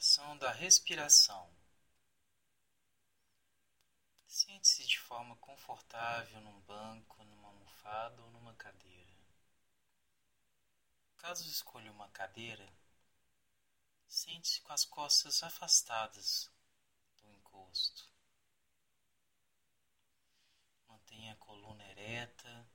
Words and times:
Meditação 0.00 0.38
da 0.38 0.50
respiração. 0.50 1.54
Sente-se 4.26 4.86
de 4.86 4.98
forma 4.98 5.36
confortável 5.36 6.40
num 6.40 6.58
banco, 6.62 7.22
numa 7.24 7.48
almofada 7.48 8.22
ou 8.22 8.30
numa 8.30 8.54
cadeira. 8.54 9.12
Caso 11.18 11.46
escolha 11.46 11.92
uma 11.92 12.08
cadeira, 12.08 12.66
sente-se 14.08 14.62
com 14.62 14.72
as 14.72 14.86
costas 14.86 15.42
afastadas 15.42 16.50
do 17.18 17.30
encosto. 17.32 18.08
Mantenha 20.88 21.34
a 21.34 21.36
coluna 21.36 21.84
ereta. 21.90 22.66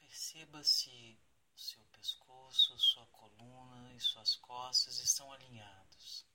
Perceba 0.00 0.64
se 0.64 1.16
o 1.54 1.60
seu 1.60 1.84
pescoço, 2.04 2.78
sua 2.78 3.06
coluna 3.06 3.94
e 3.94 3.98
suas 3.98 4.36
costas 4.36 4.98
estão 4.98 5.32
alinhados. 5.32 6.26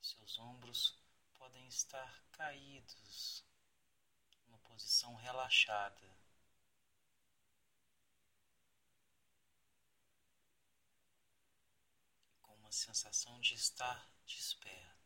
Seus 0.00 0.38
ombros 0.38 0.96
podem 1.34 1.68
estar 1.68 2.24
caídos, 2.32 3.44
numa 4.46 4.58
posição 4.60 5.14
relaxada. 5.16 6.16
Com 12.40 12.54
uma 12.54 12.72
sensação 12.72 13.38
de 13.38 13.52
estar 13.52 14.10
desperto. 14.24 14.97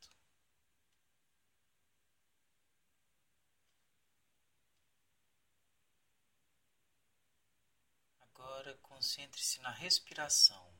Agora 8.62 8.78
concentre-se 8.78 9.60
na 9.60 9.70
respiração. 9.70 10.72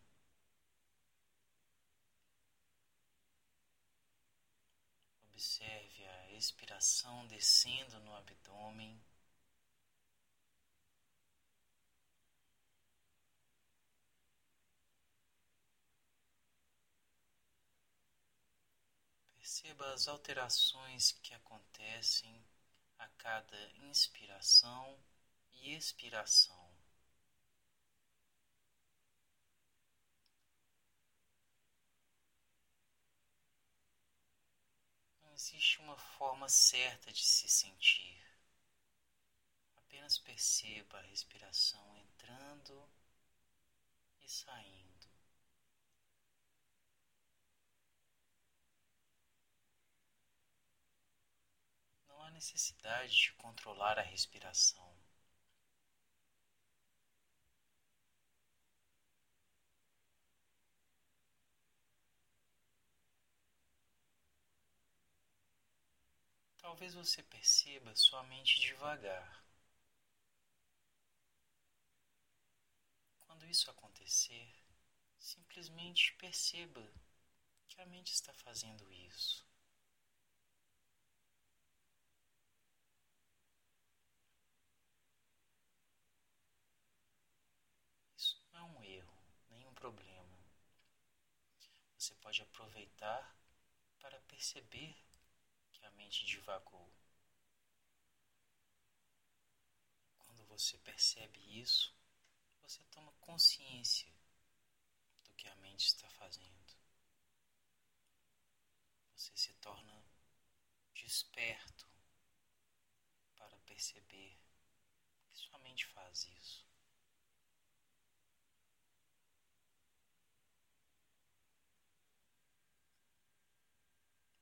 Observe 5.33 6.07
a 6.07 6.31
expiração 6.31 7.27
descendo 7.27 7.99
no 7.99 8.15
abdômen. 8.15 9.03
Perceba 19.35 19.93
as 19.93 20.07
alterações 20.07 21.11
que 21.21 21.35
acontecem 21.35 22.47
a 23.01 23.09
cada 23.19 23.59
inspiração 23.73 24.97
e 25.51 25.75
expiração. 25.75 26.62
Não 35.33 35.37
existe 35.37 35.81
uma 35.81 35.97
forma 35.97 36.47
certa 36.47 37.11
de 37.11 37.25
se 37.25 37.49
sentir. 37.49 38.23
Apenas 39.79 40.19
perceba 40.19 40.99
a 40.99 41.01
respiração 41.01 41.97
entrando 41.97 42.87
e 44.21 44.29
saindo. 44.29 45.09
Não 52.09 52.23
há 52.23 52.31
necessidade 52.31 53.17
de 53.17 53.33
controlar 53.33 53.99
a 53.99 54.03
respiração. 54.03 54.92
Talvez 66.73 66.95
você 66.95 67.23
perceba 67.23 67.95
sua 67.95 68.23
mente 68.23 68.59
devagar. 68.59 69.45
Quando 73.21 73.45
isso 73.45 73.71
acontecer, 73.71 74.51
simplesmente 75.19 76.15
perceba 76.15 76.83
que 77.69 77.79
a 77.79 77.85
mente 77.85 78.15
está 78.15 78.33
fazendo 78.33 78.91
isso. 78.91 79.47
Isso 88.17 88.43
não 88.51 88.61
é 88.61 88.63
um 88.63 88.83
erro, 88.83 89.23
nenhum 89.51 89.75
problema. 89.75 90.39
Você 91.99 92.15
pode 92.15 92.41
aproveitar 92.41 93.37
para 94.01 94.19
perceber 94.23 94.97
a 95.87 95.91
mente 95.93 96.25
divagou. 96.25 96.93
Quando 100.19 100.45
você 100.45 100.79
percebe 100.79 101.39
isso, 101.61 101.95
você 102.63 102.83
toma 102.85 103.13
consciência 103.21 104.13
do 105.25 105.35
que 105.35 105.49
a 105.49 105.55
mente 105.57 105.87
está 105.87 106.09
fazendo. 106.11 106.53
Você 109.15 109.37
se 109.37 109.53
torna 109.55 110.05
desperto 110.95 111.87
para 113.37 113.57
perceber 113.61 114.39
que 115.31 115.37
sua 115.37 115.59
mente 115.59 115.87
faz 115.87 116.27
isso. 116.27 116.67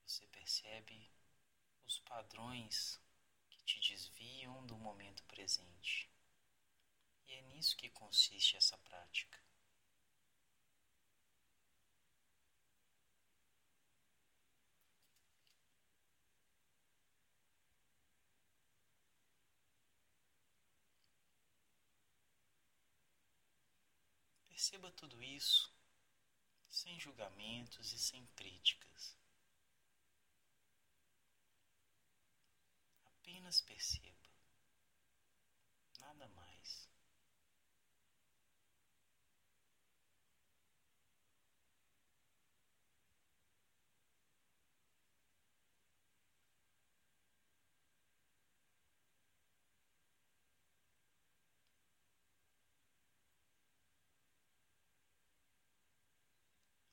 Você 0.06 0.26
percebe 0.26 1.10
os 1.90 1.98
padrões 1.98 3.00
que 3.50 3.64
te 3.64 3.80
desviam 3.80 4.64
do 4.64 4.78
momento 4.78 5.24
presente. 5.24 6.08
E 7.26 7.32
é 7.32 7.42
nisso 7.42 7.76
que 7.76 7.90
consiste 7.90 8.56
essa 8.56 8.78
prática. 8.78 9.36
Perceba 24.46 24.92
tudo 24.92 25.20
isso 25.20 25.74
sem 26.68 27.00
julgamentos 27.00 27.92
e 27.92 27.98
sem 27.98 28.24
críticas. 28.36 29.19
Apenas 33.50 33.62
perceba, 33.62 34.30
nada 36.00 36.28
mais. 36.36 36.88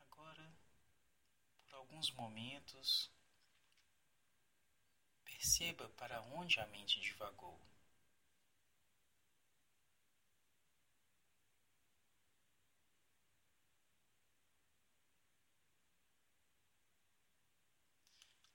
Agora, 0.02 0.52
por 1.68 1.76
alguns 1.76 2.12
momentos, 2.14 3.12
Perceba 5.38 5.88
para 5.90 6.20
onde 6.34 6.60
a 6.60 6.66
mente 6.66 7.00
divagou. 7.00 7.60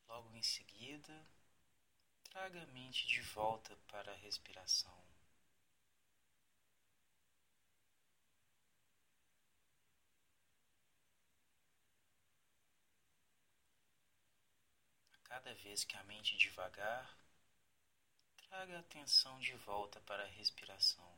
Logo 0.08 0.34
em 0.34 0.42
seguida, 0.42 1.24
traga 2.24 2.64
a 2.64 2.66
mente 2.66 3.06
de 3.06 3.20
volta 3.20 3.76
para 3.86 4.10
a 4.10 4.16
respiração. 4.16 5.11
Cada 15.32 15.54
vez 15.54 15.82
que 15.82 15.96
a 15.96 16.04
mente 16.04 16.36
devagar, 16.36 17.16
traga 18.36 18.76
a 18.76 18.80
atenção 18.80 19.40
de 19.40 19.54
volta 19.56 19.98
para 20.02 20.24
a 20.24 20.28
respiração. 20.28 21.10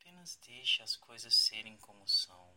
Apenas 0.00 0.34
deixe 0.44 0.82
as 0.82 0.96
coisas 0.96 1.32
serem 1.32 1.76
como 1.76 2.08
são. 2.08 2.52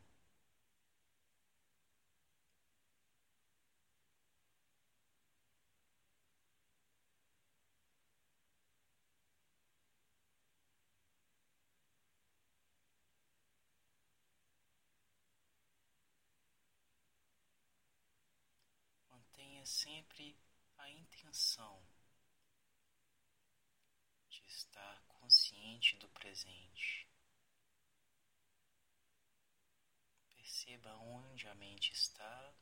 Mantenha 19.63 19.65
sempre 19.65 20.37
a 20.77 20.89
intenção 20.89 21.81
de 24.29 24.45
estar 24.45 25.01
consciente 25.07 25.95
do 25.97 26.09
presente. 26.09 27.07
Perceba 30.35 30.93
onde 30.95 31.47
a 31.47 31.55
mente 31.55 31.93
está 31.93 32.53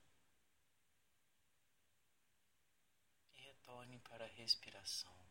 e 3.33 3.42
retorne 3.42 3.97
para 4.00 4.25
a 4.25 4.33
respiração. 4.36 5.31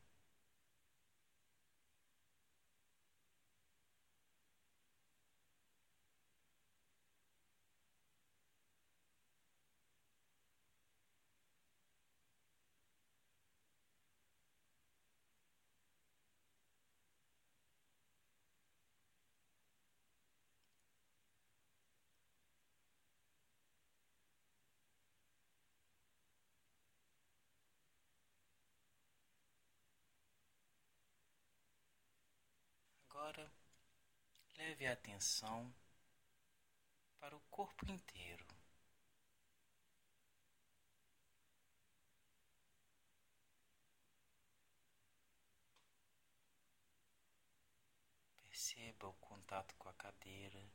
Agora, 33.30 33.52
leve 34.56 34.88
a 34.88 34.92
atenção 34.92 35.72
para 37.20 37.36
o 37.36 37.40
corpo 37.48 37.88
inteiro. 37.88 38.44
Perceba 48.48 49.06
o 49.06 49.12
contato 49.14 49.76
com 49.78 49.88
a 49.88 49.94
cadeira, 49.94 50.68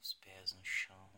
os 0.00 0.14
pés 0.14 0.52
no 0.52 0.64
chão. 0.64 1.10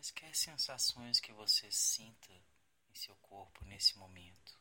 Quaisquer 0.00 0.34
sensações 0.34 1.20
que 1.20 1.30
você 1.30 1.70
sinta 1.70 2.32
em 2.90 2.94
seu 2.94 3.14
corpo 3.16 3.62
nesse 3.66 3.98
momento. 3.98 4.58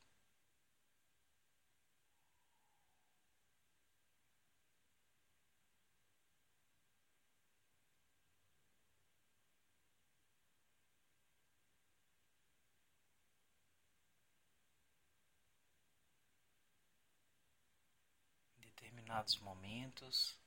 Em 18.57 18.59
determinados 18.59 19.38
momentos, 19.38 20.38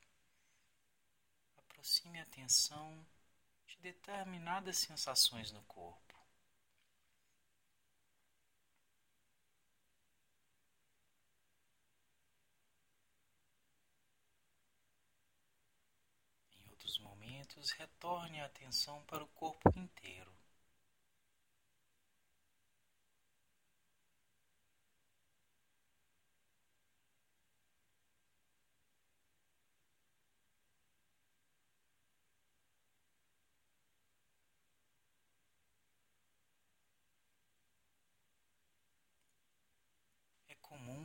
aproxime 1.56 2.20
a 2.20 2.24
atenção 2.24 3.02
determinadas 3.82 4.78
sensações 4.78 5.52
no 5.52 5.60
corpo. 5.64 6.14
Em 16.56 16.70
outros 16.70 16.98
momentos, 17.00 17.72
retorne 17.72 18.40
a 18.40 18.46
atenção 18.46 19.02
para 19.04 19.22
o 19.22 19.28
corpo 19.28 19.68
inteiro. 19.76 20.32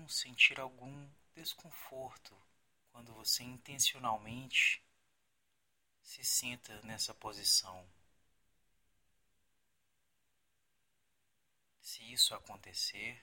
Sentir 0.09 0.59
algum 0.59 1.09
desconforto 1.33 2.35
quando 2.91 3.13
você 3.13 3.43
intencionalmente 3.43 4.83
se 6.01 6.23
senta 6.23 6.81
nessa 6.81 7.13
posição. 7.13 7.87
Se 11.81 12.01
isso 12.11 12.33
acontecer, 12.33 13.21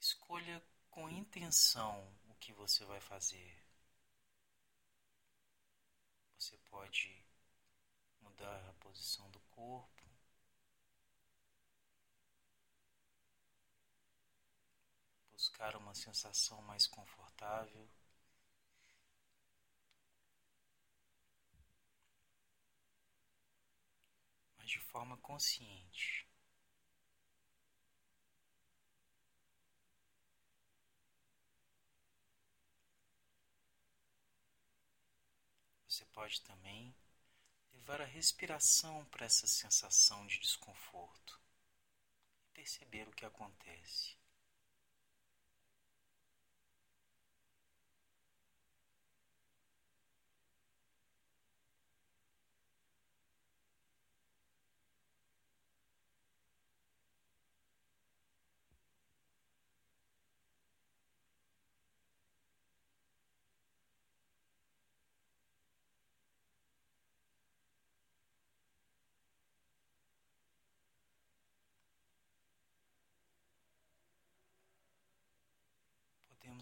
escolha 0.00 0.62
com 0.90 1.08
intenção 1.08 2.06
o 2.28 2.34
que 2.34 2.52
você 2.52 2.84
vai 2.84 3.00
fazer. 3.00 3.56
Você 6.36 6.56
pode 6.70 7.24
mudar 8.20 8.68
a 8.68 8.72
posição 8.74 9.30
do 9.30 9.40
corpo 9.50 10.01
buscar 15.32 15.74
uma 15.76 15.94
sensação 15.94 16.62
mais 16.62 16.86
confortável. 16.86 17.88
Mas 24.56 24.70
de 24.70 24.78
forma 24.78 25.16
consciente. 25.18 26.26
Você 35.86 36.06
pode 36.06 36.40
também 36.40 36.94
levar 37.74 38.00
a 38.00 38.06
respiração 38.06 39.04
para 39.06 39.26
essa 39.26 39.46
sensação 39.46 40.26
de 40.26 40.38
desconforto 40.38 41.38
e 42.44 42.54
perceber 42.54 43.08
o 43.08 43.12
que 43.12 43.26
acontece. 43.26 44.21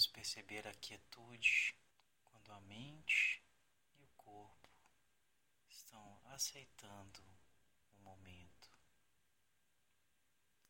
Podemos 0.00 0.06
perceber 0.06 0.66
a 0.66 0.72
quietude 0.74 1.74
quando 2.24 2.52
a 2.52 2.60
mente 2.62 3.42
e 3.98 4.02
o 4.02 4.08
corpo 4.16 4.68
estão 5.68 6.20
aceitando 6.26 7.20
o 7.92 8.02
momento. 8.02 8.70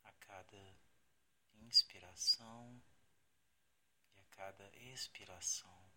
A 0.02 0.12
cada 0.12 0.76
inspiração 1.62 2.82
e 4.16 4.20
a 4.20 4.24
cada 4.30 4.68
expiração. 4.76 5.89